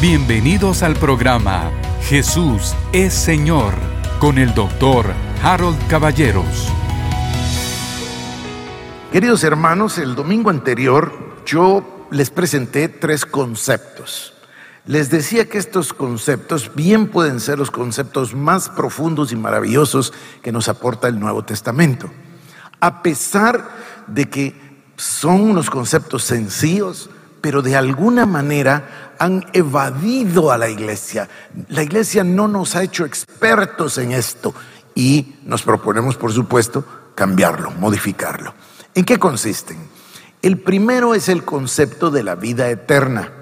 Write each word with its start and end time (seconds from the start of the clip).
Bienvenidos 0.00 0.82
al 0.82 0.94
programa 0.94 1.70
Jesús 2.04 2.74
es 2.90 3.12
Señor 3.12 3.74
con 4.18 4.38
el 4.38 4.54
doctor 4.54 5.12
Harold 5.42 5.76
Caballeros. 5.88 6.72
Queridos 9.12 9.44
hermanos, 9.44 9.98
el 9.98 10.14
domingo 10.14 10.48
anterior 10.48 11.12
yo 11.44 12.06
les 12.10 12.30
presenté 12.30 12.88
tres 12.88 13.26
conceptos. 13.26 14.32
Les 14.86 15.10
decía 15.10 15.50
que 15.50 15.58
estos 15.58 15.92
conceptos 15.92 16.74
bien 16.74 17.08
pueden 17.08 17.38
ser 17.38 17.58
los 17.58 17.70
conceptos 17.70 18.34
más 18.34 18.70
profundos 18.70 19.32
y 19.32 19.36
maravillosos 19.36 20.14
que 20.40 20.50
nos 20.50 20.70
aporta 20.70 21.08
el 21.08 21.20
Nuevo 21.20 21.44
Testamento. 21.44 22.10
A 22.80 23.02
pesar 23.02 23.68
de 24.06 24.30
que 24.30 24.80
son 24.96 25.42
unos 25.42 25.68
conceptos 25.68 26.24
sencillos, 26.24 27.10
pero 27.40 27.62
de 27.62 27.76
alguna 27.76 28.26
manera 28.26 29.14
han 29.18 29.46
evadido 29.52 30.50
a 30.50 30.58
la 30.58 30.68
iglesia. 30.68 31.28
La 31.68 31.82
iglesia 31.82 32.24
no 32.24 32.48
nos 32.48 32.76
ha 32.76 32.82
hecho 32.82 33.04
expertos 33.04 33.98
en 33.98 34.12
esto 34.12 34.54
y 34.94 35.36
nos 35.44 35.62
proponemos, 35.62 36.16
por 36.16 36.32
supuesto, 36.32 36.84
cambiarlo, 37.14 37.70
modificarlo. 37.72 38.54
¿En 38.94 39.04
qué 39.04 39.18
consisten? 39.18 39.78
El 40.42 40.58
primero 40.58 41.14
es 41.14 41.28
el 41.28 41.44
concepto 41.44 42.10
de 42.10 42.22
la 42.22 42.34
vida 42.34 42.70
eterna. 42.70 43.32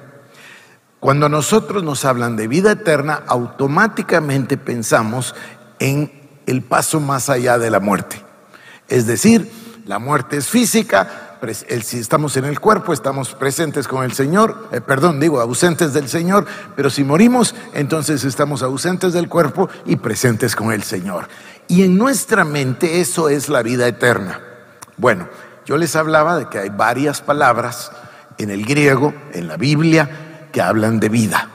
Cuando 1.01 1.27
a 1.27 1.29
nosotros 1.29 1.85
nos 1.85 2.05
hablan 2.05 2.37
de 2.37 2.49
vida 2.49 2.73
eterna, 2.73 3.23
automáticamente 3.27 4.57
pensamos 4.57 5.35
en 5.79 6.13
el 6.47 6.63
paso 6.63 6.99
más 6.99 7.29
allá 7.29 7.59
de 7.59 7.71
la 7.71 7.79
muerte. 7.79 8.25
Es 8.89 9.07
decir, 9.07 9.51
la 9.87 9.99
muerte 9.99 10.39
es 10.39 10.49
física, 10.49 11.28
si 11.83 11.99
estamos 11.99 12.37
en 12.37 12.45
el 12.45 12.61
cuerpo, 12.61 12.93
estamos 12.93 13.35
presentes 13.35 13.87
con 13.89 14.05
el 14.05 14.13
Señor, 14.13 14.69
eh, 14.73 14.81
perdón, 14.81 15.21
digo, 15.21 15.41
ausentes 15.41 15.93
del 15.93 16.09
Señor, 16.09 16.47
pero 16.77 16.91
si 16.91 17.05
morimos, 17.05 17.55
entonces 17.75 18.25
estamos 18.25 18.63
ausentes 18.63 19.13
del 19.13 19.29
cuerpo 19.29 19.69
y 19.87 19.97
presentes 19.97 20.57
con 20.57 20.73
el 20.73 20.83
Señor. 20.83 21.29
Y 21.69 21.83
en 21.83 21.97
nuestra 21.97 22.45
mente 22.45 23.01
eso 23.01 23.29
es 23.29 23.49
la 23.49 23.63
vida 23.63 23.87
eterna. 23.87 24.41
Bueno, 24.97 25.29
yo 25.65 25.77
les 25.77 25.95
hablaba 25.97 26.39
de 26.39 26.49
que 26.49 26.59
hay 26.59 26.71
varias 26.71 27.21
palabras 27.21 27.93
en 28.39 28.51
el 28.51 28.65
griego, 28.65 29.13
en 29.33 29.49
la 29.49 29.57
Biblia, 29.57 30.49
que 30.51 30.63
hablan 30.63 30.99
de 30.99 31.09
vida. 31.09 31.51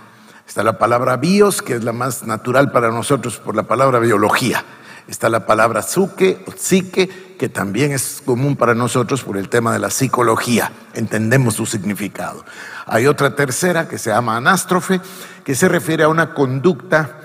Está 0.48 0.64
la 0.64 0.78
palabra 0.78 1.18
bios, 1.18 1.62
que 1.62 1.74
es 1.74 1.84
la 1.84 1.94
más 1.94 2.24
natural 2.24 2.72
para 2.72 2.92
nosotros 2.92 3.38
por 3.38 3.56
la 3.56 3.64
palabra 3.64 4.00
biología. 4.00 4.64
Está 5.08 5.30
la 5.30 5.46
palabra 5.46 5.82
suke 5.82 6.44
o 6.46 6.52
psique, 6.52 7.33
que 7.44 7.50
también 7.50 7.92
es 7.92 8.22
común 8.26 8.56
para 8.56 8.74
nosotros 8.74 9.22
por 9.22 9.36
el 9.38 9.50
tema 9.50 9.74
de 9.74 9.80
la 9.80 9.90
psicología. 9.90 10.72
Entendemos 10.94 11.56
su 11.56 11.66
significado. 11.66 12.46
Hay 12.86 13.06
otra 13.06 13.36
tercera 13.36 13.86
que 13.86 13.98
se 13.98 14.12
llama 14.12 14.38
anástrofe, 14.38 15.02
que 15.44 15.54
se 15.54 15.68
refiere 15.68 16.04
a 16.04 16.08
una 16.08 16.34
conducta, 16.34 17.20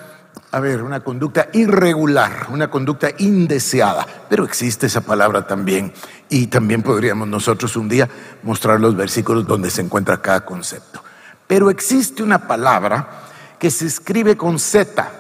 a 0.51 0.59
ver, 0.59 0.83
una 0.83 1.05
conducta 1.05 1.51
irregular, 1.53 2.49
una 2.51 2.69
conducta 2.69 3.11
indeseada. 3.19 4.05
Pero 4.29 4.45
existe 4.45 4.87
esa 4.87 5.03
palabra 5.03 5.47
también. 5.47 5.93
Y 6.29 6.49
también 6.49 6.83
podríamos 6.83 7.29
nosotros 7.29 7.77
un 7.77 7.89
día 7.89 8.09
mostrar 8.43 8.81
los 8.81 8.97
versículos 8.97 9.47
donde 9.47 9.71
se 9.71 9.83
encuentra 9.83 10.21
cada 10.21 10.45
concepto. 10.45 11.01
Pero 11.47 11.71
existe 11.71 12.25
una 12.25 12.49
palabra 12.49 13.09
que 13.57 13.71
se 13.71 13.87
escribe 13.87 14.37
con 14.37 14.59
Z, 14.59 15.13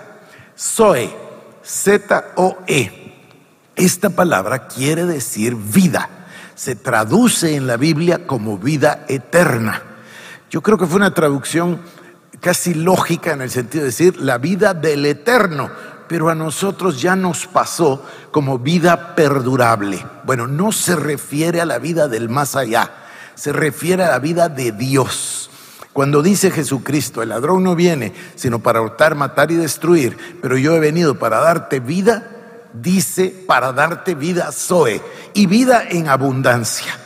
Zoe 0.58 1.28
Z-O-E. 1.62 2.97
Esta 3.78 4.10
palabra 4.10 4.66
quiere 4.66 5.06
decir 5.06 5.54
vida. 5.54 6.10
Se 6.56 6.74
traduce 6.74 7.54
en 7.54 7.68
la 7.68 7.76
Biblia 7.76 8.26
como 8.26 8.58
vida 8.58 9.04
eterna. 9.06 9.82
Yo 10.50 10.62
creo 10.62 10.76
que 10.76 10.86
fue 10.86 10.96
una 10.96 11.14
traducción 11.14 11.80
casi 12.40 12.74
lógica 12.74 13.32
en 13.32 13.40
el 13.40 13.50
sentido 13.50 13.82
de 13.84 13.90
decir 13.90 14.16
la 14.16 14.38
vida 14.38 14.74
del 14.74 15.06
eterno, 15.06 15.70
pero 16.08 16.28
a 16.28 16.34
nosotros 16.34 17.00
ya 17.00 17.14
nos 17.14 17.46
pasó 17.46 18.04
como 18.32 18.58
vida 18.58 19.14
perdurable. 19.14 20.04
Bueno, 20.24 20.48
no 20.48 20.72
se 20.72 20.96
refiere 20.96 21.60
a 21.60 21.64
la 21.64 21.78
vida 21.78 22.08
del 22.08 22.28
más 22.28 22.56
allá, 22.56 22.90
se 23.36 23.52
refiere 23.52 24.02
a 24.02 24.10
la 24.10 24.18
vida 24.18 24.48
de 24.48 24.72
Dios. 24.72 25.50
Cuando 25.92 26.20
dice 26.20 26.50
Jesucristo, 26.50 27.22
el 27.22 27.28
ladrón 27.28 27.62
no 27.62 27.76
viene 27.76 28.12
sino 28.34 28.58
para 28.58 28.80
hurtar, 28.80 29.14
matar 29.14 29.52
y 29.52 29.54
destruir, 29.54 30.16
pero 30.42 30.56
yo 30.56 30.74
he 30.74 30.80
venido 30.80 31.16
para 31.16 31.38
darte 31.38 31.78
vida, 31.78 32.37
dice 32.72 33.44
para 33.46 33.72
darte 33.72 34.14
vida 34.14 34.52
Zoe 34.52 35.00
y 35.34 35.46
vida 35.46 35.84
en 35.88 36.08
abundancia. 36.08 36.98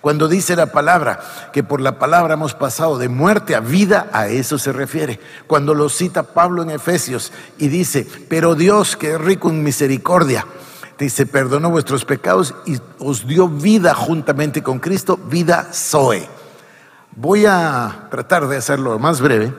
Cuando 0.00 0.28
dice 0.28 0.56
la 0.56 0.66
palabra 0.66 1.20
que 1.52 1.62
por 1.62 1.80
la 1.80 1.98
palabra 1.98 2.34
hemos 2.34 2.54
pasado 2.54 2.96
de 2.96 3.10
muerte 3.10 3.54
a 3.54 3.60
vida, 3.60 4.08
a 4.12 4.28
eso 4.28 4.58
se 4.58 4.72
refiere. 4.72 5.20
Cuando 5.46 5.74
lo 5.74 5.90
cita 5.90 6.22
Pablo 6.22 6.62
en 6.62 6.70
Efesios 6.70 7.32
y 7.58 7.68
dice, 7.68 8.06
pero 8.28 8.54
Dios 8.54 8.96
que 8.96 9.12
es 9.12 9.20
rico 9.20 9.50
en 9.50 9.62
misericordia, 9.62 10.46
dice, 10.98 11.26
perdonó 11.26 11.70
vuestros 11.70 12.06
pecados 12.06 12.54
y 12.64 12.78
os 12.98 13.26
dio 13.26 13.48
vida 13.48 13.94
juntamente 13.94 14.62
con 14.62 14.78
Cristo, 14.78 15.18
vida 15.18 15.68
Zoe. 15.72 16.26
Voy 17.14 17.44
a 17.44 18.06
tratar 18.10 18.48
de 18.48 18.56
hacerlo 18.56 18.98
más 18.98 19.20
breve. 19.20 19.52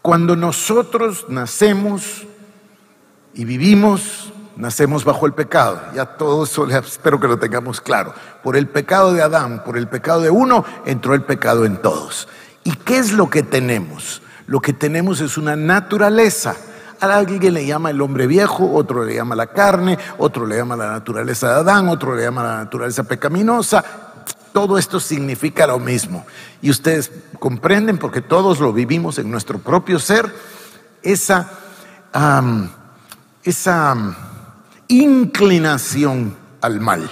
Cuando 0.00 0.34
nosotros 0.34 1.26
nacemos 1.28 2.26
y 3.34 3.44
vivimos, 3.44 4.32
nacemos 4.56 5.04
bajo 5.04 5.26
el 5.26 5.32
pecado. 5.32 5.80
Ya 5.94 6.06
todo 6.06 6.44
eso 6.44 6.66
espero 6.70 7.20
que 7.20 7.28
lo 7.28 7.38
tengamos 7.38 7.80
claro. 7.80 8.14
Por 8.42 8.56
el 8.56 8.68
pecado 8.68 9.12
de 9.12 9.22
Adán, 9.22 9.62
por 9.64 9.76
el 9.76 9.88
pecado 9.88 10.20
de 10.20 10.30
uno, 10.30 10.64
entró 10.84 11.14
el 11.14 11.22
pecado 11.22 11.64
en 11.64 11.76
todos. 11.80 12.28
¿Y 12.64 12.72
qué 12.76 12.98
es 12.98 13.12
lo 13.12 13.30
que 13.30 13.42
tenemos? 13.42 14.22
Lo 14.46 14.60
que 14.60 14.72
tenemos 14.72 15.20
es 15.20 15.38
una 15.38 15.56
naturaleza. 15.56 16.56
A 17.00 17.14
alguien 17.14 17.52
le 17.52 17.66
llama 17.66 17.90
el 17.90 18.00
hombre 18.00 18.26
viejo, 18.26 18.72
otro 18.72 19.04
le 19.04 19.14
llama 19.14 19.34
la 19.34 19.48
carne, 19.48 19.98
otro 20.18 20.46
le 20.46 20.56
llama 20.56 20.76
la 20.76 20.92
naturaleza 20.92 21.48
de 21.48 21.54
Adán, 21.56 21.88
otro 21.88 22.14
le 22.14 22.22
llama 22.22 22.42
la 22.42 22.56
naturaleza 22.56 23.04
pecaminosa, 23.04 23.84
todo 24.52 24.78
esto 24.78 24.98
significa 24.98 25.66
lo 25.66 25.78
mismo. 25.78 26.24
Y 26.62 26.70
ustedes 26.70 27.12
comprenden, 27.38 27.98
porque 27.98 28.22
todos 28.22 28.60
lo 28.60 28.72
vivimos 28.72 29.18
en 29.18 29.30
nuestro 29.30 29.58
propio 29.58 29.98
ser, 29.98 30.34
esa, 31.02 31.50
esa 33.44 34.16
inclinación 34.88 36.36
al 36.60 36.80
mal. 36.80 37.10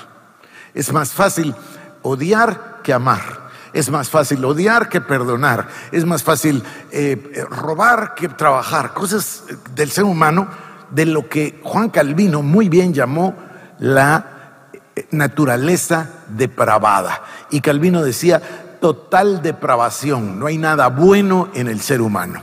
Es 0.74 0.92
más 0.92 1.12
fácil 1.12 1.54
odiar 2.02 2.80
que 2.82 2.92
amar. 2.92 3.44
Es 3.72 3.90
más 3.90 4.08
fácil 4.08 4.44
odiar 4.44 4.88
que 4.88 5.00
perdonar. 5.00 5.68
Es 5.90 6.04
más 6.04 6.22
fácil 6.22 6.62
eh, 6.92 7.44
robar 7.50 8.14
que 8.14 8.28
trabajar. 8.28 8.94
Cosas 8.94 9.44
del 9.74 9.90
ser 9.90 10.04
humano 10.04 10.48
de 10.90 11.06
lo 11.06 11.28
que 11.28 11.60
Juan 11.64 11.90
Calvino 11.90 12.42
muy 12.42 12.68
bien 12.68 12.94
llamó 12.94 13.34
la 13.78 14.34
naturaleza 15.10 16.10
depravada. 16.28 17.22
Y 17.50 17.60
Calvino 17.60 18.02
decía, 18.02 18.40
total 18.80 19.42
depravación, 19.42 20.38
no 20.38 20.46
hay 20.46 20.58
nada 20.58 20.88
bueno 20.88 21.48
en 21.54 21.68
el 21.68 21.80
ser 21.80 22.00
humano. 22.00 22.42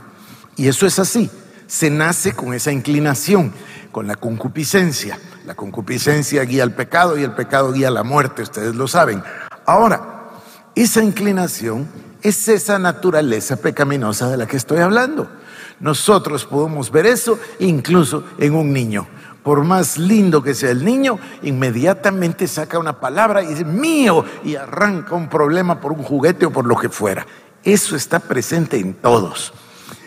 Y 0.56 0.68
eso 0.68 0.86
es 0.86 0.98
así, 0.98 1.30
se 1.66 1.88
nace 1.88 2.34
con 2.34 2.52
esa 2.52 2.72
inclinación, 2.72 3.52
con 3.92 4.06
la 4.06 4.16
concupiscencia. 4.16 5.18
La 5.46 5.54
concupiscencia 5.54 6.42
guía 6.42 6.64
al 6.64 6.74
pecado 6.74 7.18
y 7.18 7.22
el 7.22 7.32
pecado 7.32 7.72
guía 7.72 7.88
a 7.88 7.92
la 7.92 8.02
muerte, 8.02 8.42
ustedes 8.42 8.74
lo 8.74 8.88
saben. 8.88 9.22
Ahora, 9.66 10.30
esa 10.74 11.04
inclinación 11.04 11.86
es 12.22 12.48
esa 12.48 12.78
naturaleza 12.78 13.56
pecaminosa 13.56 14.28
de 14.30 14.38
la 14.38 14.46
que 14.46 14.56
estoy 14.56 14.78
hablando. 14.78 15.30
Nosotros 15.78 16.46
podemos 16.46 16.90
ver 16.90 17.06
eso 17.06 17.38
incluso 17.58 18.24
en 18.38 18.54
un 18.54 18.72
niño 18.72 19.06
por 19.42 19.64
más 19.64 19.98
lindo 19.98 20.42
que 20.42 20.54
sea 20.54 20.70
el 20.70 20.84
niño, 20.84 21.18
inmediatamente 21.42 22.46
saca 22.46 22.78
una 22.78 23.00
palabra 23.00 23.42
y 23.42 23.48
dice 23.48 23.64
mío 23.64 24.24
y 24.44 24.54
arranca 24.54 25.14
un 25.14 25.28
problema 25.28 25.80
por 25.80 25.92
un 25.92 26.02
juguete 26.02 26.46
o 26.46 26.52
por 26.52 26.64
lo 26.66 26.76
que 26.76 26.88
fuera. 26.88 27.26
Eso 27.64 27.96
está 27.96 28.20
presente 28.20 28.78
en 28.78 28.94
todos. 28.94 29.52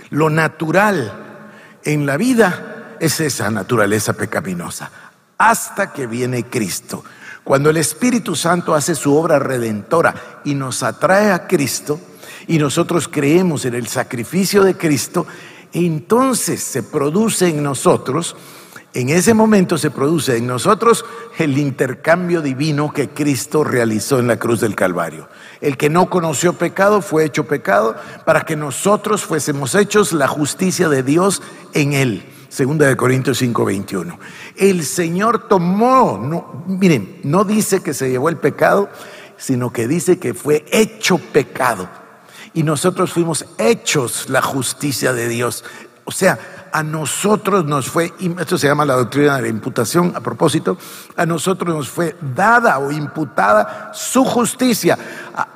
Lo 0.10 0.30
natural 0.30 1.14
en 1.84 2.06
la 2.06 2.18
vida 2.18 2.75
es 3.00 3.20
esa 3.20 3.50
naturaleza 3.52 4.14
pecaminosa, 4.14 4.92
hasta 5.38 5.94
que 5.94 6.08
viene 6.08 6.46
Cristo. 6.46 7.04
Cuando 7.44 7.70
el 7.70 7.78
Espíritu 7.78 8.36
Santo 8.36 8.74
hace 8.74 8.96
su 8.96 9.16
obra 9.16 9.40
redentora 9.40 10.42
y 10.44 10.56
nos 10.56 10.82
atrae 10.84 11.32
a 11.32 11.48
Cristo 11.48 12.00
y 12.48 12.58
nosotros 12.58 13.08
creemos 13.08 13.66
en 13.66 13.76
el 13.76 13.88
sacrificio 13.88 14.64
de 14.64 14.76
Cristo, 14.76 15.28
entonces 15.74 16.62
se 16.62 16.84
produce 16.84 17.50
en 17.50 17.62
nosotros 17.62 18.36
en 18.96 19.10
ese 19.10 19.34
momento 19.34 19.78
se 19.78 19.92
produce 19.92 20.38
en 20.38 20.48
nosotros 20.48 21.04
el 21.38 21.58
intercambio 21.58 22.42
divino 22.42 22.94
que 22.94 23.10
Cristo 23.10 23.66
realizó 23.66 24.20
en 24.20 24.28
la 24.28 24.40
cruz 24.40 24.62
del 24.62 24.74
Calvario. 24.74 25.28
El 25.60 25.76
que 25.76 25.90
no 25.90 26.10
conoció 26.10 26.54
pecado 26.54 27.02
fue 27.02 27.26
hecho 27.26 27.46
pecado 27.46 27.98
para 28.26 28.46
que 28.46 28.56
nosotros 28.56 29.26
fuésemos 29.26 29.76
hechos 29.76 30.14
la 30.14 30.30
justicia 30.30 30.88
de 30.88 31.04
Dios 31.04 31.42
en 31.74 31.92
él. 31.92 32.24
Segunda 32.56 32.88
de 32.88 32.96
Corintios 32.96 33.42
5:21. 33.42 34.18
El 34.56 34.86
Señor 34.86 35.50
tomó, 35.50 36.18
no, 36.18 36.64
miren, 36.68 37.20
no 37.24 37.44
dice 37.44 37.84
que 37.84 37.94
se 37.94 38.10
llevó 38.10 38.30
el 38.30 38.38
pecado, 38.38 38.88
sino 39.36 39.74
que 39.74 39.90
dice 39.90 40.20
que 40.20 40.34
fue 40.34 40.64
hecho 40.72 41.18
pecado. 41.18 41.90
y 42.54 42.64
nosotros 42.64 43.12
fuimos 43.12 43.46
hechos 43.58 44.30
la 44.30 44.42
justicia 44.42 45.12
de 45.12 45.28
Dios. 45.28 45.66
O 46.06 46.12
sea, 46.14 46.40
a 46.72 46.82
nosotros 46.84 47.66
nos 47.66 47.90
fue, 47.90 48.14
esto 48.40 48.58
se 48.58 48.68
llama 48.68 48.86
la 48.86 48.96
doctrina 48.96 49.36
de 49.36 49.42
la 49.42 49.48
imputación, 49.50 50.14
a 50.16 50.22
propósito, 50.22 50.78
a 51.18 51.26
nosotros 51.26 51.76
nos 51.76 51.90
fue 51.90 52.16
dada 52.22 52.80
o 52.80 52.90
imputada 52.90 53.92
su 53.94 54.24
justicia. 54.24 54.98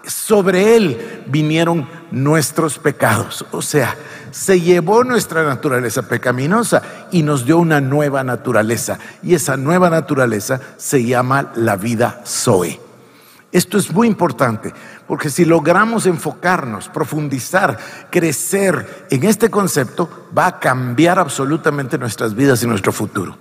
Sobre 0.05 0.75
él 0.75 1.23
vinieron 1.27 1.87
nuestros 2.11 2.79
pecados. 2.79 3.45
O 3.51 3.61
sea, 3.61 3.95
se 4.31 4.61
llevó 4.61 5.03
nuestra 5.03 5.43
naturaleza 5.43 6.03
pecaminosa 6.03 6.81
y 7.11 7.23
nos 7.23 7.45
dio 7.45 7.57
una 7.57 7.81
nueva 7.81 8.23
naturaleza. 8.23 8.99
Y 9.23 9.35
esa 9.35 9.57
nueva 9.57 9.89
naturaleza 9.89 10.59
se 10.77 11.03
llama 11.03 11.51
la 11.55 11.75
vida 11.75 12.21
Zoe. 12.25 12.79
Esto 13.51 13.79
es 13.79 13.91
muy 13.91 14.07
importante, 14.07 14.71
porque 15.07 15.31
si 15.31 15.43
logramos 15.43 16.05
enfocarnos, 16.05 16.87
profundizar, 16.87 17.79
crecer 18.11 19.07
en 19.09 19.23
este 19.23 19.49
concepto, 19.49 20.27
va 20.37 20.45
a 20.45 20.59
cambiar 20.59 21.17
absolutamente 21.17 21.97
nuestras 21.97 22.35
vidas 22.35 22.61
y 22.61 22.67
nuestro 22.67 22.91
futuro. 22.91 23.35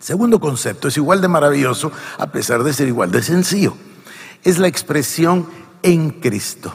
Segundo 0.00 0.40
concepto 0.40 0.88
es 0.88 0.96
igual 0.96 1.20
de 1.20 1.28
maravilloso, 1.28 1.92
a 2.18 2.26
pesar 2.26 2.64
de 2.64 2.72
ser 2.72 2.88
igual 2.88 3.12
de 3.12 3.22
sencillo. 3.22 3.76
Es 4.42 4.58
la 4.58 4.66
expresión 4.66 5.46
en 5.82 6.10
Cristo. 6.10 6.74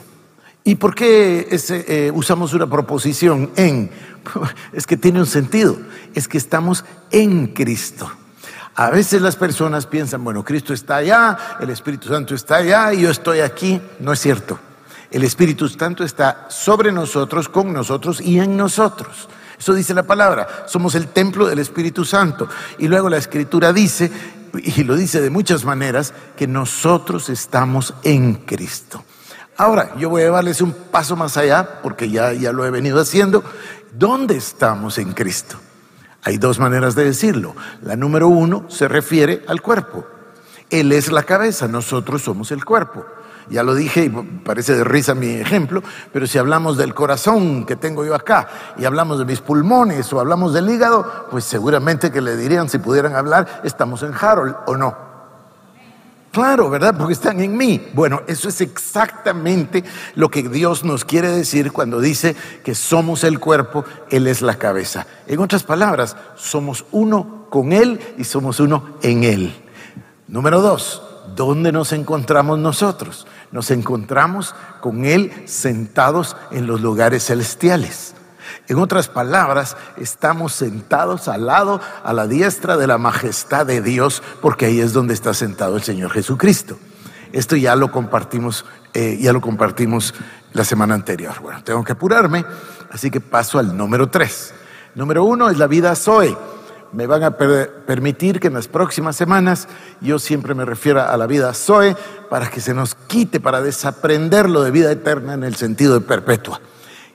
¿Y 0.70 0.76
por 0.76 0.94
qué 0.94 1.48
eh, 1.50 2.12
usamos 2.14 2.54
una 2.54 2.70
proposición 2.70 3.50
en? 3.56 3.90
Es 4.72 4.86
que 4.86 4.98
tiene 4.98 5.20
un 5.20 5.26
sentido, 5.26 5.76
es 6.14 6.28
que 6.28 6.38
estamos 6.38 6.86
en 7.10 7.48
Cristo. 7.48 8.08
A 8.76 8.92
veces 8.92 9.20
las 9.24 9.36
personas 9.36 9.88
piensan, 9.88 10.24
bueno, 10.24 10.46
Cristo 10.46 10.72
está 10.72 10.98
allá, 10.98 11.58
el 11.60 11.72
Espíritu 11.72 12.10
Santo 12.10 12.36
está 12.36 12.58
allá 12.58 12.94
y 12.94 13.02
yo 13.02 13.10
estoy 13.10 13.40
aquí. 13.40 13.82
No 14.00 14.14
es 14.14 14.20
cierto. 14.20 14.60
El 15.10 15.24
Espíritu 15.24 15.68
Santo 15.70 16.04
está 16.04 16.46
sobre 16.52 16.92
nosotros, 16.92 17.50
con 17.50 17.74
nosotros 17.74 18.22
y 18.22 18.40
en 18.40 18.56
nosotros. 18.56 19.28
Eso 19.58 19.74
dice 19.74 19.96
la 19.96 20.04
palabra. 20.04 20.66
Somos 20.68 20.94
el 20.94 21.08
templo 21.08 21.48
del 21.48 21.58
Espíritu 21.58 22.06
Santo. 22.06 22.48
Y 22.78 22.88
luego 22.88 23.10
la 23.10 23.18
Escritura 23.18 23.74
dice, 23.74 24.12
y 24.54 24.84
lo 24.84 24.96
dice 24.96 25.20
de 25.20 25.32
muchas 25.32 25.66
maneras, 25.66 26.14
que 26.38 26.46
nosotros 26.46 27.30
estamos 27.30 27.96
en 28.04 28.36
Cristo. 28.36 29.04
Ahora, 29.60 29.94
yo 29.98 30.08
voy 30.10 30.22
a 30.22 30.26
llevarles 30.26 30.62
un 30.62 30.72
paso 30.72 31.18
más 31.18 31.36
allá, 31.36 31.82
porque 31.84 32.10
ya, 32.10 32.32
ya 32.32 32.54
lo 32.54 32.66
he 32.66 32.72
venido 32.72 32.98
haciendo. 32.98 33.44
¿Dónde 33.92 34.38
estamos 34.38 34.98
en 34.98 35.12
Cristo? 35.12 35.58
Hay 36.24 36.38
dos 36.38 36.60
maneras 36.60 36.96
de 36.96 37.04
decirlo. 37.04 37.58
La 37.82 37.98
número 37.98 38.30
uno 38.30 38.64
se 38.70 38.88
refiere 38.88 39.44
al 39.50 39.62
cuerpo. 39.62 40.08
Él 40.70 40.94
es 40.94 41.12
la 41.12 41.24
cabeza, 41.24 41.68
nosotros 41.68 42.22
somos 42.22 42.54
el 42.54 42.64
cuerpo. 42.64 43.06
Ya 43.50 43.64
lo 43.64 43.76
dije 43.76 44.06
y 44.06 44.10
parece 44.10 44.76
de 44.76 44.86
risa 44.86 45.14
mi 45.14 45.28
ejemplo, 45.28 45.84
pero 46.14 46.26
si 46.26 46.38
hablamos 46.38 46.78
del 46.78 46.94
corazón 46.94 47.66
que 47.66 47.76
tengo 47.76 48.06
yo 48.06 48.16
acá 48.16 48.48
y 48.78 48.86
hablamos 48.86 49.20
de 49.20 49.26
mis 49.26 49.42
pulmones 49.42 50.14
o 50.14 50.22
hablamos 50.22 50.54
del 50.54 50.70
hígado, 50.70 51.28
pues 51.30 51.44
seguramente 51.44 52.14
que 52.14 52.22
le 52.22 52.38
dirían 52.38 52.70
si 52.70 52.78
pudieran 52.78 53.14
hablar, 53.14 53.60
estamos 53.66 54.04
en 54.04 54.14
Harold 54.18 54.56
o 54.68 54.78
no. 54.78 55.09
Claro, 56.32 56.70
¿verdad? 56.70 56.96
Porque 56.96 57.14
están 57.14 57.40
en 57.42 57.58
mí. 57.58 57.82
Bueno, 57.94 58.22
eso 58.28 58.50
es 58.50 58.62
exactamente 58.62 59.84
lo 60.14 60.30
que 60.30 60.44
Dios 60.44 60.84
nos 60.84 61.04
quiere 61.04 61.30
decir 61.30 61.72
cuando 61.72 62.00
dice 62.00 62.36
que 62.64 62.76
somos 62.76 63.24
el 63.24 63.40
cuerpo, 63.40 63.84
Él 64.12 64.28
es 64.28 64.42
la 64.42 64.56
cabeza. 64.56 65.08
En 65.28 65.40
otras 65.40 65.64
palabras, 65.64 66.16
somos 66.36 66.86
uno 66.92 67.48
con 67.50 67.74
Él 67.74 68.00
y 68.18 68.26
somos 68.26 68.60
uno 68.60 68.98
en 69.02 69.24
Él. 69.24 69.56
Número 70.28 70.62
dos, 70.62 71.02
¿dónde 71.36 71.72
nos 71.72 71.94
encontramos 71.94 72.60
nosotros? 72.60 73.26
Nos 73.52 73.72
encontramos 73.72 74.54
con 74.82 75.06
Él 75.06 75.32
sentados 75.46 76.38
en 76.52 76.68
los 76.68 76.82
lugares 76.82 77.26
celestiales. 77.26 78.14
En 78.68 78.80
otras 78.80 79.08
palabras, 79.08 79.78
estamos 79.98 80.54
sentados 80.54 81.28
al 81.28 81.48
lado, 81.48 81.82
a 82.04 82.14
la 82.14 82.28
diestra 82.28 82.78
de 82.78 82.88
la 82.88 82.98
majestad 82.98 83.66
de 83.66 83.82
Dios, 83.82 84.24
porque 84.42 84.66
ahí 84.66 84.80
es 84.80 84.94
donde 84.94 85.14
está 85.14 85.34
sentado 85.34 85.76
el 85.76 85.84
Señor 85.84 86.12
Jesucristo. 86.12 86.78
Esto 87.32 87.56
ya 87.56 87.76
lo 87.76 87.92
compartimos, 87.92 88.66
eh, 88.94 89.18
ya 89.22 89.34
lo 89.34 89.42
compartimos 89.42 90.14
la 90.54 90.64
semana 90.64 90.96
anterior. 90.96 91.40
Bueno, 91.42 91.64
tengo 91.64 91.84
que 91.84 91.92
apurarme, 91.92 92.46
así 92.92 93.12
que 93.12 93.22
paso 93.22 93.60
al 93.60 93.76
número 93.76 94.10
tres. 94.10 94.54
Número 94.96 95.24
uno 95.24 95.50
es 95.50 95.58
la 95.58 95.68
vida 95.68 95.96
Zoe. 95.96 96.36
Me 96.92 97.06
van 97.06 97.22
a 97.24 97.38
permitir 97.38 98.40
que 98.40 98.48
en 98.48 98.56
las 98.56 98.68
próximas 98.68 99.16
semanas 99.16 99.68
yo 100.02 100.18
siempre 100.18 100.56
me 100.56 100.66
refiera 100.66 101.14
a 101.14 101.18
la 101.18 101.28
vida 101.28 101.54
Zoe 101.54 101.96
para 102.30 102.50
que 102.50 102.62
se 102.62 102.74
nos 102.74 102.96
quite, 102.96 103.40
para 103.40 103.62
desaprenderlo 103.62 104.64
de 104.64 104.72
vida 104.72 104.92
eterna 104.92 105.36
en 105.36 105.44
el 105.44 105.56
sentido 105.56 105.94
de 105.94 106.02
perpetua. 106.02 106.60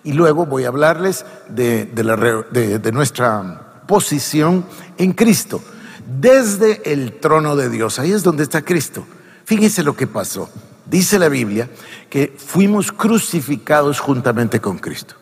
Y 0.04 0.12
luego 0.12 0.44
voy 0.44 0.64
a 0.64 0.68
hablarles 0.68 1.24
de, 1.48 2.90
nuestra 2.92 3.82
posición 3.86 4.64
en 4.98 5.12
Cristo, 5.12 5.62
desde 6.20 6.92
el 6.92 7.18
trono 7.18 7.56
de 7.56 7.70
Dios. 7.70 7.98
Ahí 7.98 8.12
es 8.12 8.22
donde 8.22 8.42
está 8.42 8.62
Cristo. 8.62 9.06
Fíjense 9.44 9.82
lo 9.82 9.96
que 9.96 10.06
pasó. 10.06 10.50
Dice 10.84 11.18
la 11.18 11.28
Biblia 11.28 11.70
que 12.10 12.36
fuimos 12.36 12.92
crucificados 12.92 13.98
juntamente 13.98 14.60
con 14.60 14.78
Cristo. 14.78 15.14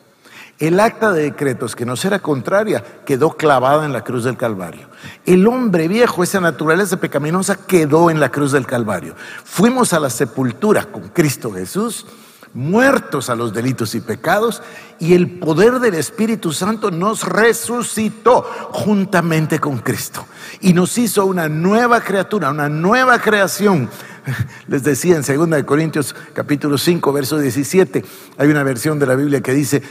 El 0.59 0.79
acta 0.81 1.13
de 1.13 1.23
decretos 1.23 1.75
que 1.75 1.87
nos 1.87 2.05
era 2.05 2.21
contraria 2.21 2.85
quedó 3.05 3.37
clavada 3.37 3.85
en 3.85 3.93
la 3.93 4.05
cruz 4.05 4.25
del 4.25 4.37
Calvario. 4.37 4.89
El 5.25 5.47
hombre 5.47 5.89
viejo, 5.89 6.23
esa 6.23 6.41
naturaleza 6.41 6.99
pecaminosa, 6.99 7.57
quedó 7.67 8.11
en 8.11 8.21
la 8.21 8.31
cruz 8.31 8.53
del 8.53 8.67
Calvario. 8.67 9.15
Fuimos 9.45 9.93
a 9.93 10.01
la 10.01 10.11
sepultura 10.11 10.85
con 10.85 11.09
Cristo 11.09 11.53
Jesús 11.53 12.07
muertos 12.55 13.31
a 13.31 13.35
los 13.35 13.53
delitos 13.53 13.95
y 13.95 14.01
pecados, 14.01 14.63
y 14.99 15.15
el 15.15 15.39
poder 15.39 15.81
del 15.81 15.95
Espíritu 15.95 16.53
Santo 16.53 16.91
nos 16.91 17.25
resucitó 17.25 18.43
juntamente 18.71 19.59
con 19.59 19.79
Cristo 19.79 20.27
y 20.61 20.73
nos 20.73 20.97
hizo 20.99 21.27
una 21.27 21.49
nueva 21.49 22.01
criatura, 22.01 22.51
una 22.51 22.69
nueva 22.69 23.19
creación 23.19 23.89
Les 24.69 24.83
decía 24.83 25.17
en 25.17 25.51
2 25.51 25.65
Corintios 25.65 26.15
capítulo 26.33 26.79
5, 26.79 27.13
verso 27.13 27.39
17, 27.39 28.05
hay 28.39 28.49
una 28.49 28.63
versión 28.63 28.99
de 28.99 29.07
la 29.07 29.15
Biblia 29.15 29.41
que 29.41 29.53
dice, 29.53 29.83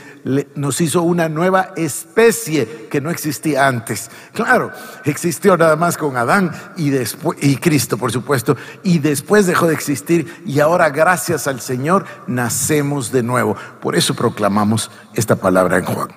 nos 0.54 0.80
hizo 0.80 1.02
una 1.02 1.28
nueva 1.28 1.72
especie 1.76 2.88
que 2.90 3.00
no 3.00 3.10
existía 3.10 3.66
antes. 3.66 4.10
Claro, 4.32 4.72
existió 5.04 5.56
nada 5.56 5.76
más 5.76 5.96
con 5.96 6.16
Adán 6.16 6.52
y, 6.76 6.90
después, 6.90 7.38
y 7.42 7.56
Cristo, 7.56 7.98
por 7.98 8.12
supuesto, 8.12 8.56
y 8.82 8.98
después 8.98 9.46
dejó 9.46 9.66
de 9.66 9.74
existir 9.74 10.42
y 10.46 10.60
ahora 10.60 10.90
gracias 10.90 11.46
al 11.46 11.60
Señor 11.60 12.04
nacemos 12.26 13.12
de 13.12 13.22
nuevo. 13.22 13.56
Por 13.80 13.96
eso 13.96 14.14
proclamamos 14.14 14.90
esta 15.14 15.36
palabra 15.36 15.78
en 15.78 15.84
Juan. 15.84 16.08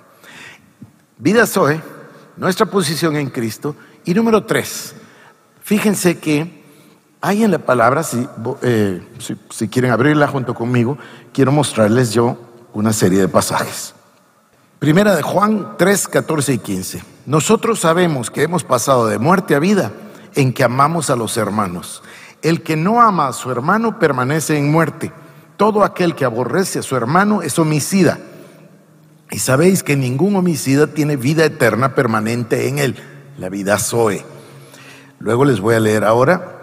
Vida 1.17 1.45
Zoe, 1.45 1.81
nuestra 2.37 2.65
posición 2.65 3.15
en 3.15 3.29
Cristo. 3.29 3.75
Y 4.03 4.13
número 4.13 4.43
tres, 4.45 4.93
fíjense 5.63 6.19
que 6.19 6.54
hay 7.25 7.43
en 7.43 7.49
la 7.49 7.57
palabra, 7.57 8.03
eh, 8.61 9.01
si, 9.49 9.67
quieren 9.67 9.91
abrirla 9.91 10.27
junto 10.27 10.53
conmigo, 10.53 10.99
quiero 11.33 11.51
mostrarles 11.51 12.13
yo 12.13 12.37
una 12.71 12.93
serie 12.93 13.19
de 13.19 13.27
pasajes. 13.27 13.95
Primera 14.77 15.15
de 15.15 15.23
Juan 15.23 15.73
3, 15.75 16.07
14 16.07 16.53
y 16.53 16.57
15. 16.59 17.03
Nosotros 17.25 17.79
sabemos 17.79 18.29
que 18.29 18.43
hemos 18.43 18.63
pasado 18.63 19.07
de 19.07 19.17
muerte 19.17 19.55
a 19.55 19.59
vida 19.59 19.91
en 20.35 20.53
que 20.53 20.63
amamos 20.63 21.09
a 21.09 21.15
los 21.15 21.35
hermanos. 21.37 22.03
El 22.43 22.61
que 22.61 22.75
no 22.75 23.01
ama 23.01 23.29
a 23.29 23.33
su 23.33 23.49
hermano 23.49 23.97
permanece 23.97 24.59
en 24.59 24.71
muerte. 24.71 25.11
Todo 25.57 25.83
aquel 25.83 26.13
que 26.13 26.25
aborrece 26.25 26.77
a 26.77 26.83
su 26.83 26.95
hermano 26.95 27.41
es 27.41 27.57
homicida. 27.57 28.19
Y 29.31 29.39
sabéis 29.39 29.81
que 29.81 29.95
ningún 29.95 30.35
homicida 30.35 30.85
tiene 30.85 31.17
vida 31.17 31.43
eterna 31.43 31.95
permanente 31.95 32.67
en 32.67 32.77
él, 32.77 32.95
la 33.39 33.49
vida 33.49 33.79
Zoe. 33.79 34.23
Luego 35.17 35.43
les 35.43 35.59
voy 35.59 35.73
a 35.73 35.79
leer 35.79 36.03
ahora 36.03 36.54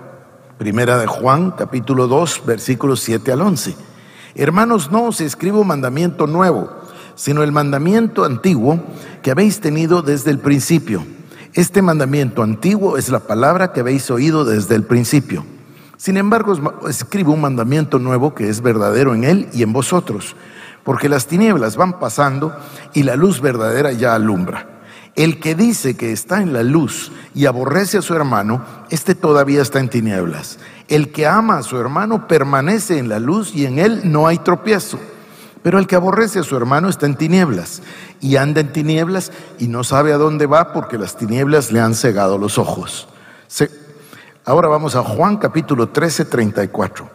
Primera 0.63 0.97
de 0.97 1.09
Juan, 1.09 1.51
capítulo 1.51 2.07
2, 2.07 2.43
versículos 2.47 3.01
7 3.01 3.33
al 3.33 3.41
11. 3.41 3.75
Hermanos, 4.37 4.93
no 4.93 5.07
os 5.07 5.21
escribo 5.21 5.65
mandamiento 5.65 6.29
nuevo, 6.29 6.71
sino 7.17 7.43
el 7.43 7.51
mandamiento 7.51 8.25
antiguo 8.25 8.79
que 9.23 9.33
habéis 9.33 9.59
tenido 9.59 10.03
desde 10.03 10.31
el 10.31 10.39
principio. 10.39 11.05
Este 11.53 11.83
mandamiento 11.83 12.45
antiguo 12.45 12.97
es 12.97 13.09
la 13.09 13.19
palabra 13.19 13.73
que 13.73 13.81
habéis 13.81 14.09
oído 14.13 14.45
desde 14.45 14.77
el 14.77 14.85
principio. 14.85 15.45
Sin 15.97 16.17
embargo, 16.17 16.55
escribo 16.89 17.33
un 17.33 17.41
mandamiento 17.41 17.99
nuevo 17.99 18.33
que 18.33 18.49
es 18.49 18.61
verdadero 18.61 19.17
en 19.17 19.25
él 19.25 19.49
y 19.53 19.65
en 19.65 19.73
vosotros, 19.73 20.37
porque 20.85 21.09
las 21.09 21.27
tinieblas 21.27 21.77
van 21.77 21.99
pasando 21.99 22.57
y 22.95 23.03
la 23.03 23.17
luz 23.17 23.41
verdadera 23.41 23.91
ya 23.91 24.15
alumbra. 24.15 24.72
El 25.15 25.41
que 25.41 25.55
dice 25.55 25.97
que 25.97 26.13
está 26.13 26.41
en 26.41 26.53
la 26.53 26.63
luz 26.63 27.13
y 27.35 27.47
aborrece 27.47 27.99
a 27.99 28.03
su 28.03 28.15
hermano, 28.15 28.65
este 28.89 29.15
todavía 29.15 29.61
está 29.61 29.79
en 29.79 29.91
tinieblas. 29.91 30.59
El 30.89 31.13
que 31.13 31.27
ama 31.27 31.59
a 31.59 31.63
su 31.63 31.79
hermano 31.79 32.27
permanece 32.27 32.99
en 32.99 33.09
la 33.09 33.19
luz 33.19 33.55
y 33.55 33.67
en 33.67 33.79
él 33.79 34.01
no 34.05 34.27
hay 34.27 34.39
tropiezo. 34.39 34.99
Pero 35.63 35.79
el 35.79 35.87
que 35.87 35.97
aborrece 35.97 36.39
a 36.39 36.45
su 36.45 36.57
hermano 36.57 36.89
está 36.89 37.07
en 37.07 37.17
tinieblas 37.17 37.83
y 38.21 38.37
anda 38.37 38.63
en 38.63 38.73
tinieblas 38.73 39.33
y 39.59 39.69
no 39.69 39.85
sabe 39.85 40.13
a 40.13 40.19
dónde 40.19 40.47
va 40.47 40.73
porque 40.73 40.99
las 40.99 41.17
tinieblas 41.17 41.71
le 41.73 41.81
han 41.81 41.95
cegado 41.95 42.39
los 42.39 42.59
ojos. 42.59 43.09
Ahora 44.45 44.67
vamos 44.67 44.97
a 44.97 45.03
Juan 45.03 45.37
capítulo 45.37 45.91
13, 45.91 46.25
34. 46.25 47.09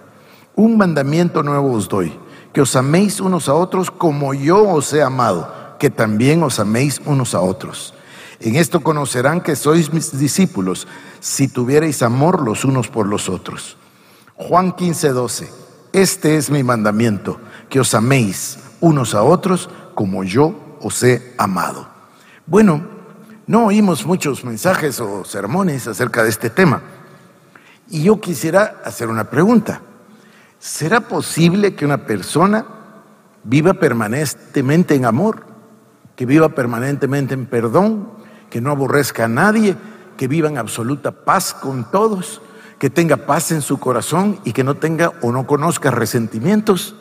Un 0.55 0.77
mandamiento 0.77 1.43
nuevo 1.43 1.73
os 1.73 1.89
doy 1.89 2.17
que 2.53 2.61
os 2.61 2.75
améis 2.75 3.19
unos 3.19 3.49
a 3.49 3.53
otros 3.53 3.91
como 3.91 4.33
yo 4.33 4.67
os 4.67 4.91
he 4.93 5.03
amado, 5.03 5.53
que 5.79 5.89
también 5.89 6.43
os 6.43 6.59
améis 6.59 7.01
unos 7.05 7.33
a 7.33 7.41
otros. 7.41 7.93
En 8.39 8.55
esto 8.55 8.81
conocerán 8.81 9.41
que 9.41 9.55
sois 9.55 9.91
mis 9.91 10.17
discípulos, 10.17 10.87
si 11.19 11.47
tuvierais 11.47 12.03
amor 12.03 12.43
los 12.43 12.65
unos 12.65 12.87
por 12.87 13.07
los 13.07 13.29
otros. 13.29 13.77
Juan 14.35 14.73
15, 14.73 15.09
12. 15.09 15.49
Este 15.93 16.37
es 16.37 16.51
mi 16.51 16.63
mandamiento, 16.63 17.39
que 17.69 17.79
os 17.79 17.93
améis 17.95 18.59
unos 18.79 19.15
a 19.15 19.23
otros 19.23 19.69
como 19.95 20.23
yo 20.23 20.77
os 20.81 21.01
he 21.01 21.33
amado. 21.37 21.87
Bueno, 22.45 22.85
no 23.47 23.65
oímos 23.65 24.05
muchos 24.05 24.43
mensajes 24.43 24.99
o 24.99 25.25
sermones 25.25 25.87
acerca 25.87 26.21
de 26.21 26.29
este 26.29 26.49
tema. 26.51 26.81
Y 27.89 28.03
yo 28.03 28.21
quisiera 28.21 28.81
hacer 28.83 29.07
una 29.07 29.29
pregunta. 29.29 29.81
¿Será 30.59 31.01
posible 31.01 31.73
que 31.73 31.85
una 31.85 32.05
persona 32.05 32.65
viva 33.43 33.73
permanentemente 33.73 34.93
en 34.93 35.05
amor, 35.05 35.46
que 36.17 36.25
viva 36.25 36.49
permanentemente 36.49 37.35
en 37.35 37.45
perdón, 37.45 38.09
que 38.49 38.59
no 38.59 38.71
aborrezca 38.71 39.25
a 39.25 39.29
nadie, 39.29 39.77
que 40.17 40.27
viva 40.27 40.49
en 40.49 40.57
absoluta 40.57 41.11
paz 41.11 41.53
con 41.53 41.89
todos, 41.89 42.41
que 42.79 42.89
tenga 42.89 43.17
paz 43.17 43.51
en 43.51 43.61
su 43.61 43.79
corazón 43.79 44.39
y 44.43 44.51
que 44.51 44.65
no 44.65 44.75
tenga 44.75 45.13
o 45.21 45.31
no 45.31 45.47
conozca 45.47 45.91
resentimientos? 45.91 46.95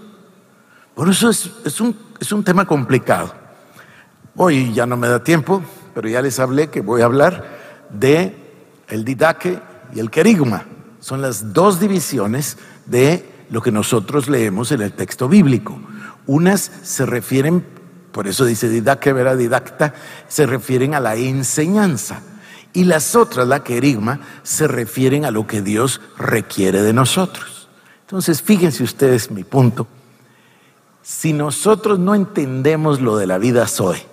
Por 0.95 1.09
eso 1.09 1.31
es, 1.31 1.81
un, 1.81 1.97
es 2.21 2.31
un 2.31 2.45
tema 2.45 2.67
complicado. 2.67 3.33
Hoy 4.37 4.73
ya 4.73 4.87
no 4.87 4.97
me 4.97 5.09
da 5.09 5.25
tiempo, 5.25 5.63
pero 5.95 6.09
ya 6.09 6.23
les 6.23 6.39
hablé 6.39 6.69
que 6.69 6.83
voy 6.83 7.01
a 7.01 7.07
hablar 7.07 7.57
de 7.91 8.37
el 8.89 9.05
didaque 9.05 9.59
y 9.95 10.01
el 10.01 10.11
querigma. 10.11 10.65
Son 11.01 11.23
las 11.23 11.55
dos 11.55 11.81
divisiones 11.81 12.59
de 12.85 13.47
lo 13.49 13.63
que 13.63 13.73
nosotros 13.73 14.29
leemos 14.29 14.73
en 14.73 14.83
el 14.83 14.93
texto 14.93 15.29
bíblico. 15.29 15.79
Unas 16.27 16.71
se 16.83 17.07
refieren, 17.07 17.65
por 18.17 18.27
eso 18.27 18.47
dice 18.47 18.81
vera 18.81 19.37
didacta, 19.37 19.93
se 20.27 20.47
refieren 20.47 20.95
a 20.95 21.01
la 21.01 21.17
enseñanza. 21.17 22.23
Y 22.73 22.85
las 22.85 23.15
otras, 23.15 23.47
la 23.47 23.63
querigma, 23.63 24.21
se 24.43 24.67
refieren 24.67 25.27
a 25.27 25.31
lo 25.31 25.47
que 25.47 25.61
Dios 25.61 26.01
requiere 26.17 26.81
de 26.81 26.95
nosotros. 26.95 27.69
Entonces, 28.01 28.41
fíjense 28.41 28.83
ustedes 28.83 29.31
mi 29.31 29.45
punto. 29.45 29.87
Si 31.03 31.35
nosotros 31.35 31.99
no 31.99 32.15
entendemos 32.15 33.03
lo 33.03 33.19
de 33.19 33.27
la 33.27 33.37
vida 33.37 33.67
Zoe, 33.67 34.07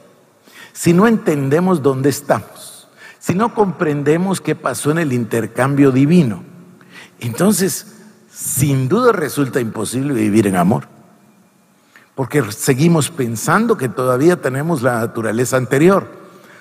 si 0.74 0.92
no 0.92 1.08
entendemos 1.08 1.82
dónde 1.82 2.10
estamos, 2.10 2.90
si 3.20 3.34
no 3.36 3.54
comprendemos 3.54 4.42
qué 4.42 4.54
pasó 4.54 4.92
en 4.92 4.98
el 4.98 5.14
intercambio 5.14 5.92
divino, 5.92 6.44
entonces 7.22 7.88
sin 8.30 8.90
duda 8.90 9.14
resulta 9.14 9.62
imposible 9.62 10.14
vivir 10.14 10.46
en 10.46 10.58
amor. 10.58 10.93
Porque 12.16 12.44
seguimos 12.52 13.10
pensando 13.10 13.76
que 13.76 13.90
todavía 13.90 14.36
tenemos 14.36 14.82
la 14.82 15.00
naturaleza 15.00 15.58
anterior. 15.58 16.08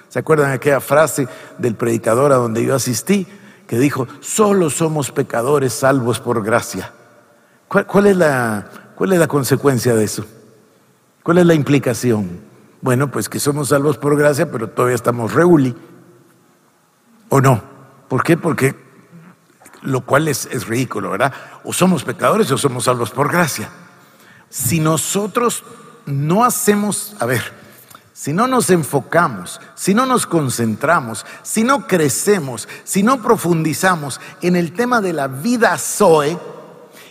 ¿Se 0.08 0.18
acuerdan 0.18 0.50
aquella 0.50 0.80
frase 0.80 1.28
del 1.58 1.74
predicador 1.74 2.32
a 2.32 2.36
donde 2.36 2.64
yo 2.64 2.74
asistí? 2.74 3.26
Que 3.66 3.78
dijo, 3.78 4.06
solo 4.20 4.70
somos 4.70 5.10
pecadores 5.10 5.72
salvos 5.72 6.20
por 6.20 6.42
gracia. 6.42 6.92
¿Cuál, 7.68 8.06
es, 8.06 8.16
la, 8.16 8.66
cuál 8.94 9.12
es 9.12 9.18
la 9.18 9.28
consecuencia 9.28 9.94
de 9.94 10.04
eso? 10.04 10.24
¿Cuál 11.22 11.38
es 11.38 11.46
la 11.46 11.54
implicación? 11.54 12.40
Bueno, 12.80 13.10
pues 13.10 13.28
que 13.28 13.40
somos 13.40 13.68
salvos 13.68 13.96
por 13.96 14.16
gracia, 14.16 14.50
pero 14.50 14.68
todavía 14.68 14.94
estamos 14.94 15.32
reuli. 15.32 15.74
¿O 17.28 17.40
no? 17.40 17.62
¿Por 18.08 18.22
qué? 18.22 18.36
Porque 18.36 18.74
lo 19.82 20.02
cual 20.02 20.28
es 20.28 20.66
ridículo, 20.66 21.10
¿verdad? 21.10 21.32
O 21.64 21.72
somos 21.72 22.04
pecadores 22.04 22.50
o 22.50 22.58
somos 22.58 22.84
salvos 22.84 23.10
por 23.10 23.30
gracia. 23.30 23.70
Si 24.52 24.80
nosotros 24.80 25.64
no 26.04 26.44
hacemos, 26.44 27.16
a 27.18 27.24
ver, 27.24 27.42
si 28.12 28.34
no 28.34 28.46
nos 28.46 28.68
enfocamos, 28.68 29.62
si 29.74 29.94
no 29.94 30.04
nos 30.04 30.26
concentramos, 30.26 31.24
si 31.42 31.64
no 31.64 31.86
crecemos, 31.86 32.68
si 32.84 33.02
no 33.02 33.22
profundizamos 33.22 34.20
en 34.42 34.56
el 34.56 34.74
tema 34.74 35.00
de 35.00 35.14
la 35.14 35.26
vida 35.26 35.78
Zoe 35.78 36.38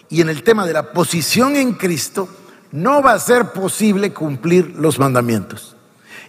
y 0.08 0.22
en 0.22 0.30
el 0.30 0.44
tema 0.44 0.68
de 0.68 0.74
la 0.74 0.94
posición 0.94 1.56
en 1.56 1.74
Cristo, 1.74 2.30
no 2.72 3.02
va 3.02 3.14
a 3.14 3.20
ser 3.20 3.54
posible 3.54 4.14
cumplir 4.14 4.76
los 4.78 5.00
mandamientos. 5.00 5.76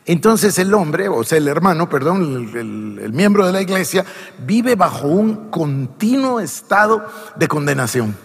Entonces 0.07 0.59
el 0.59 0.73
hombre, 0.73 1.11
o 1.11 1.23
sea, 1.25 1.37
el 1.37 1.47
hermano, 1.47 1.91
perdón, 1.91 2.51
el, 2.55 3.13
miembro 3.13 3.47
de 3.47 3.53
la 3.53 3.61
iglesia, 3.61 4.07
vive 4.39 4.77
bajo 4.77 5.09
un 5.09 5.51
continuo 5.51 6.41
estado 6.41 7.05
de 7.37 7.49
condenación, 7.49 8.17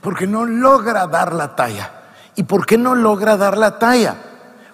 porque 0.00 0.28
no 0.28 0.46
logra 0.46 1.08
dar 1.08 1.34
la 1.34 1.56
talla. 1.56 1.95
¿Y 2.36 2.44
por 2.44 2.66
qué 2.66 2.78
no 2.78 2.94
logra 2.94 3.36
dar 3.36 3.56
la 3.56 3.78
talla? 3.78 4.16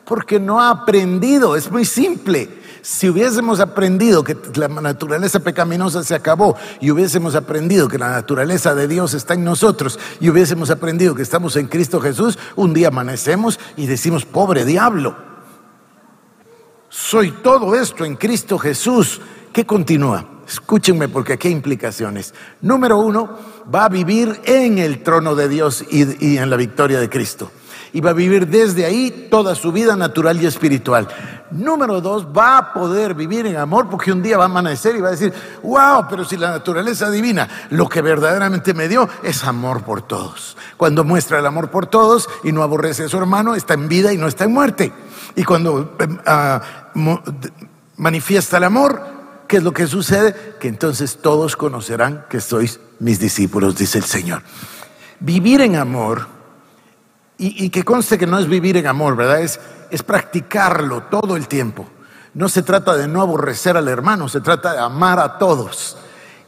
Porque 0.05 0.41
no 0.41 0.61
ha 0.61 0.71
aprendido, 0.71 1.57
es 1.57 1.71
muy 1.71 1.85
simple. 1.85 2.61
Si 2.83 3.09
hubiésemos 3.09 3.61
aprendido 3.61 4.25
que 4.25 4.37
la 4.57 4.67
naturaleza 4.67 5.39
pecaminosa 5.39 6.03
se 6.03 6.17
acabó 6.17 6.57
y 6.81 6.91
hubiésemos 6.91 7.37
aprendido 7.37 7.87
que 7.87 7.99
la 7.99 8.11
naturaleza 8.11 8.75
de 8.75 8.89
Dios 8.89 9.15
está 9.15 9.35
en 9.35 9.45
nosotros 9.45 10.01
y 10.21 10.29
hubiésemos 10.29 10.69
aprendido 10.71 11.15
que 11.15 11.23
estamos 11.23 11.55
en 11.55 11.69
Cristo 11.69 12.01
Jesús, 12.01 12.37
un 12.57 12.75
día 12.75 12.89
amanecemos 12.89 13.61
y 13.77 13.87
decimos, 13.87 14.25
pobre 14.25 14.65
diablo, 14.65 15.17
soy 16.89 17.31
todo 17.31 17.77
esto 17.77 18.05
en 18.05 18.17
Cristo 18.17 18.59
Jesús. 18.59 19.21
¿Qué 19.53 19.65
continúa? 19.65 20.32
Escúchenme 20.47 21.09
porque 21.09 21.39
hay 21.41 21.51
implicaciones. 21.51 22.35
Número 22.61 22.99
uno, 22.99 23.39
va 23.73 23.85
a 23.85 23.89
vivir 23.89 24.41
en 24.45 24.79
el 24.79 25.03
trono 25.03 25.35
de 25.35 25.49
Dios 25.49 25.85
y, 25.91 26.37
en 26.37 26.51
la 26.51 26.57
victoria 26.57 27.01
de 27.01 27.09
Cristo. 27.09 27.51
Y 27.95 28.01
va 28.01 28.11
a 28.11 28.15
vivir 28.15 28.49
desde 28.49 28.87
ahí 28.87 29.29
toda 29.31 29.55
su 29.55 29.71
vida 29.71 29.97
natural 29.97 30.43
y 30.43 30.47
espiritual. 30.47 31.09
Número 31.51 32.01
dos, 32.01 32.27
va 32.27 32.57
a 32.57 32.73
poder 32.73 33.15
vivir 33.15 33.47
en 33.47 33.57
amor 33.57 33.91
porque 33.91 34.11
un 34.11 34.23
día 34.23 34.39
va 34.39 34.45
a 34.45 34.47
amanecer 34.47 34.97
y 34.97 35.01
va 35.03 35.09
a 35.09 35.13
decir, 35.13 35.33
wow, 35.63 36.07
pero 36.09 36.25
si 36.25 36.39
la 36.39 36.51
naturaleza 36.51 37.11
divina 37.11 37.47
lo 37.69 37.89
que 37.91 38.01
verdaderamente 38.01 38.73
me 38.73 38.89
dio 38.89 39.07
es 39.23 39.45
amor 39.45 39.83
por 39.83 40.01
todos. 40.03 40.57
Cuando 40.79 41.05
muestra 41.05 41.39
el 41.39 41.47
amor 41.47 41.71
por 41.71 41.87
todos 41.87 42.29
y 42.45 42.53
no 42.53 42.63
aborrece 42.63 43.05
a 43.05 43.09
su 43.09 43.19
hermano, 43.19 43.55
está 43.55 43.75
en 43.75 43.89
vida 43.89 44.13
y 44.13 44.17
no 44.17 44.27
está 44.27 44.45
en 44.45 44.53
muerte. 44.53 44.93
Y 45.37 45.45
cuando 45.45 45.95
em, 45.99 46.19
ah, 46.25 46.63
manifiesta 47.99 48.57
el 48.57 48.65
amor, 48.65 49.22
¿qué 49.53 49.59
es 49.59 49.65
lo 49.65 49.75
que 49.75 49.87
sucede? 49.87 50.57
Que 50.59 50.69
entonces 50.69 51.19
todos 51.21 51.57
conocerán 51.57 52.25
que 52.31 52.41
sois 52.41 52.81
mis 53.01 53.19
discípulos, 53.19 53.77
dice 53.77 53.99
el 53.99 54.05
Señor. 54.05 54.43
Vivir 55.21 55.61
en 55.61 55.77
amor, 55.77 56.27
y, 57.37 57.69
que 57.69 57.85
conste 57.85 58.17
que 58.17 58.27
no 58.27 58.39
es 58.39 58.49
vivir 58.49 58.79
en 58.79 58.87
amor, 58.87 59.15
¿verdad? 59.15 59.43
Es, 59.43 59.61
es 59.91 60.03
practicarlo 60.03 61.03
todo 61.03 61.37
el 61.37 61.49
tiempo. 61.49 61.87
No 62.33 62.49
se 62.49 62.63
trata 62.63 62.97
de 62.97 63.07
no 63.07 63.21
aborrecer 63.21 63.77
al 63.77 63.89
hermano, 63.89 64.27
se 64.27 64.41
trata 64.41 64.73
de 64.73 64.79
amar 64.79 65.19
a 65.19 65.37
todos. 65.37 65.99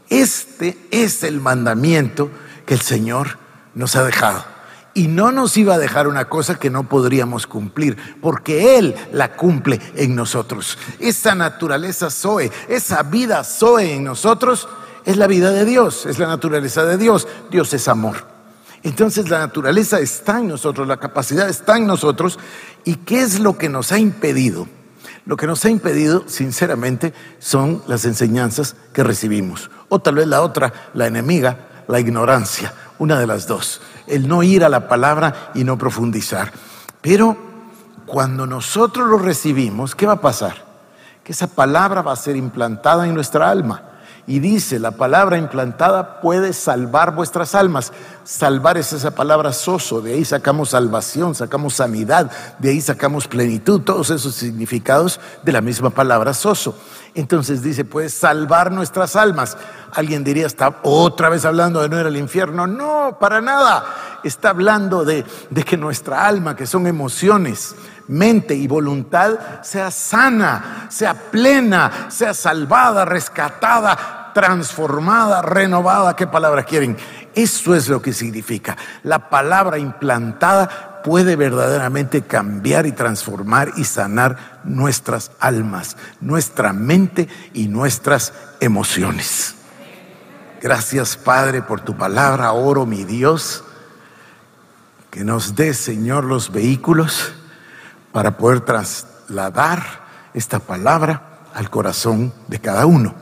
Este 0.09 0.79
es 0.91 1.25
el 1.25 1.43
mandamiento 1.43 2.31
que 2.65 2.73
el 2.73 2.81
Señor 2.81 3.37
nos 3.75 3.97
ha 3.97 4.05
dejado 4.05 4.54
y 4.95 5.09
no 5.09 5.33
nos 5.33 5.57
iba 5.57 5.75
a 5.75 5.79
dejar 5.79 6.07
una 6.07 6.27
cosa 6.27 6.55
que 6.55 6.71
no 6.71 6.89
podríamos 6.89 7.47
cumplir, 7.47 7.97
porque 8.23 8.79
Él 8.79 8.95
la 9.13 9.37
cumple 9.37 9.81
en 9.97 10.15
nosotros. 10.15 10.79
Esa 11.01 11.35
naturaleza 11.35 12.11
Zoe, 12.11 12.51
esa 12.69 13.03
vida 13.03 13.43
Zoe 13.43 13.95
en 13.95 14.05
nosotros, 14.05 14.69
es 15.05 15.17
la 15.17 15.27
vida 15.27 15.51
de 15.51 15.65
Dios, 15.65 16.07
es 16.07 16.19
la 16.19 16.29
naturaleza 16.29 16.85
de 16.85 16.97
Dios. 16.97 17.29
Dios 17.51 17.73
es 17.75 17.89
amor. 17.89 18.27
Entonces 18.83 19.29
la 19.31 19.39
naturaleza 19.39 19.99
está 20.01 20.39
en 20.39 20.49
nosotros, 20.49 20.87
la 20.87 20.99
capacidad 20.99 21.49
está 21.49 21.77
en 21.77 21.87
nosotros. 21.87 22.39
¿Y 22.85 22.97
qué 22.97 23.23
es 23.23 23.41
lo 23.41 23.57
que 23.59 23.69
nos 23.69 23.93
ha 23.93 23.99
impedido? 23.99 24.69
Lo 25.27 25.37
que 25.37 25.47
nos 25.47 25.65
ha 25.65 25.71
impedido, 25.71 26.25
sinceramente, 26.27 27.15
son 27.39 27.83
las 27.87 28.05
enseñanzas 28.05 28.77
que 28.93 29.03
recibimos. 29.03 29.71
O 29.89 30.01
tal 30.01 30.17
vez 30.17 30.27
la 30.27 30.43
otra, 30.43 30.91
la 30.93 31.07
enemiga, 31.07 31.69
la 31.89 32.01
ignorancia, 32.01 32.73
una 32.99 33.19
de 33.19 33.27
las 33.27 33.47
dos 33.47 33.81
el 34.07 34.29
no 34.29 34.43
ir 34.43 34.65
a 34.65 34.69
la 34.69 34.89
palabra 34.89 35.51
y 35.55 35.65
no 35.65 35.79
profundizar. 35.79 36.53
Pero 37.01 37.37
cuando 38.07 38.47
nosotros 38.47 39.09
lo 39.09 39.19
recibimos, 39.19 39.95
¿qué 39.95 40.07
va 40.07 40.15
a 40.15 40.21
pasar? 40.21 40.65
Que 41.23 41.33
esa 41.33 41.47
palabra 41.47 42.03
va 42.03 42.13
a 42.13 42.17
ser 42.17 42.37
implantada 42.37 43.07
en 43.07 43.15
nuestra 43.15 43.49
alma. 43.49 43.83
Y 44.27 44.39
dice, 44.39 44.79
la 44.79 44.93
palabra 44.93 45.37
implantada 45.37 46.21
puede 46.21 46.55
salvar 46.55 47.15
vuestras 47.15 47.55
almas. 47.55 47.93
Salvar 48.25 48.79
es 48.79 48.93
esa 48.95 49.11
palabra 49.11 49.53
soso, 49.53 50.01
de 50.01 50.15
ahí 50.15 50.25
sacamos 50.25 50.71
salvación, 50.71 51.35
sacamos 51.35 51.75
sanidad, 51.75 52.31
de 52.59 52.71
ahí 52.71 52.81
sacamos 52.81 53.29
plenitud, 53.29 53.83
todos 53.83 54.09
esos 54.09 54.35
significados 54.35 55.21
de 55.43 55.53
la 55.53 55.61
misma 55.61 55.91
palabra 55.91 56.33
soso. 56.33 56.75
Entonces 57.15 57.63
dice, 57.63 57.85
puede 57.85 58.09
salvar 58.09 58.73
nuestras 58.73 59.15
almas. 59.15 59.59
Alguien 59.93 60.25
diría, 60.25 60.47
está 60.47 60.81
otra 60.83 61.29
vez 61.29 61.45
hablando 61.45 61.81
de 61.83 61.89
no 61.89 62.01
ir 62.01 62.07
al 62.07 62.17
infierno. 62.17 62.67
No, 62.67 63.19
para 63.21 63.41
nada. 63.41 63.85
Está 64.25 64.51
hablando 64.51 65.05
de, 65.05 65.25
que 65.65 65.77
nuestra 65.77 66.27
alma, 66.27 66.57
que 66.57 66.67
son 66.67 66.87
emociones, 66.87 67.75
mente 68.09 68.55
y 68.55 68.67
voluntad, 68.67 69.63
sea 69.63 69.91
sana, 69.91 70.87
sea 70.89 71.15
plena, 71.15 72.07
sea 72.09 72.35
salvada, 72.35 73.05
rescatada, 73.05 74.33
transformada, 74.35 75.43
renovada. 75.43 76.17
¿Qué 76.17 76.27
palabra 76.27 76.65
quieren? 76.65 76.97
Eso 77.35 77.75
es 77.75 77.89
lo 77.89 78.01
que 78.01 78.13
significa. 78.13 78.77
La 79.03 79.29
palabra 79.29 79.79
implantada 79.79 81.03
puede 81.05 81.37
verdaderamente 81.37 82.23
cambiar 82.23 82.87
y 82.87 82.93
transformar 82.93 83.73
y 83.77 83.85
sanar 83.85 84.63
nuestras 84.65 85.33
almas, 85.39 85.99
nuestra 86.21 86.73
mente 86.73 87.29
y 87.53 87.69
nuestras 87.69 88.33
emociones. 88.61 89.55
Gracias 90.63 91.19
Padre 91.19 91.61
por 91.61 91.83
tu 91.83 91.95
palabra, 91.95 92.53
oro 92.53 92.87
mi 92.87 93.05
Dios, 93.05 93.65
que 95.15 95.23
nos 95.23 95.55
dé 95.55 95.75
Señor 95.75 96.25
los 96.25 96.51
vehículos 96.51 97.35
para 98.11 98.37
poder 98.37 98.63
trasladar 98.63 99.81
esta 100.35 100.59
palabra 100.59 101.45
al 101.55 101.71
corazón 101.71 102.33
de 102.49 102.59
cada 102.59 102.85
uno. 102.85 103.15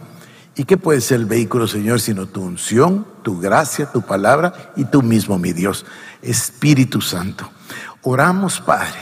¿Y 0.56 0.64
qué 0.64 0.78
puede 0.78 1.02
ser 1.02 1.20
el 1.20 1.26
vehículo, 1.26 1.68
Señor, 1.68 2.00
sino 2.00 2.24
tu 2.24 2.40
unción, 2.40 3.06
tu 3.22 3.38
gracia, 3.38 3.92
tu 3.92 4.00
palabra 4.00 4.72
y 4.74 4.86
tú 4.86 5.02
mismo, 5.02 5.36
mi 5.36 5.52
Dios, 5.52 5.84
Espíritu 6.22 7.02
Santo? 7.02 7.50
Oramos, 8.00 8.62
Padre, 8.62 8.98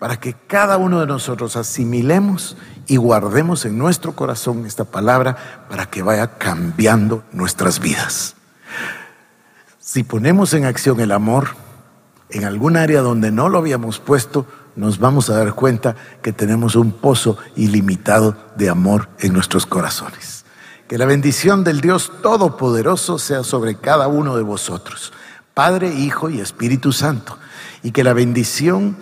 para 0.00 0.18
que 0.18 0.34
cada 0.34 0.76
uno 0.76 0.98
de 0.98 1.06
nosotros 1.06 1.54
asimilemos 1.54 2.56
y 2.88 2.96
guardemos 2.96 3.64
en 3.64 3.78
nuestro 3.78 4.16
corazón 4.16 4.66
esta 4.66 4.84
palabra 4.84 5.36
para 5.70 5.86
que 5.86 6.02
vaya 6.02 6.36
cambiando 6.36 7.22
nuestras 7.30 7.78
vidas. 7.78 8.34
Si 9.78 10.02
ponemos 10.02 10.52
en 10.52 10.64
acción 10.64 10.98
el 10.98 11.12
amor 11.12 11.62
en 12.30 12.44
algún 12.44 12.76
área 12.76 13.00
donde 13.00 13.30
no 13.30 13.48
lo 13.48 13.58
habíamos 13.58 13.98
puesto, 13.98 14.46
nos 14.76 14.98
vamos 14.98 15.30
a 15.30 15.36
dar 15.36 15.54
cuenta 15.54 15.94
que 16.22 16.32
tenemos 16.32 16.74
un 16.74 16.92
pozo 16.92 17.36
ilimitado 17.54 18.36
de 18.56 18.68
amor 18.68 19.08
en 19.20 19.32
nuestros 19.32 19.66
corazones. 19.66 20.44
Que 20.88 20.98
la 20.98 21.06
bendición 21.06 21.64
del 21.64 21.80
Dios 21.80 22.12
Todopoderoso 22.22 23.18
sea 23.18 23.42
sobre 23.44 23.76
cada 23.76 24.08
uno 24.08 24.36
de 24.36 24.42
vosotros, 24.42 25.12
Padre, 25.54 25.94
Hijo 25.94 26.30
y 26.30 26.40
Espíritu 26.40 26.92
Santo. 26.92 27.38
Y 27.82 27.92
que 27.92 28.04
la 28.04 28.12
bendición 28.12 28.96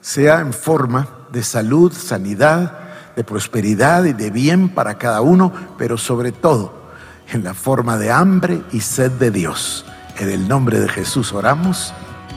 sea 0.00 0.40
en 0.40 0.52
forma 0.52 1.08
de 1.32 1.42
salud, 1.42 1.92
sanidad, 1.92 2.78
de 3.16 3.24
prosperidad 3.24 4.04
y 4.04 4.12
de 4.12 4.30
bien 4.30 4.68
para 4.68 4.96
cada 4.96 5.20
uno, 5.20 5.52
pero 5.76 5.98
sobre 5.98 6.30
todo 6.30 6.78
en 7.32 7.44
la 7.44 7.52
forma 7.52 7.98
de 7.98 8.10
hambre 8.10 8.62
y 8.72 8.80
sed 8.80 9.10
de 9.12 9.30
Dios. 9.30 9.84
En 10.18 10.30
el 10.30 10.48
nombre 10.48 10.80
de 10.80 10.88
Jesús 10.88 11.32
oramos. 11.32 11.92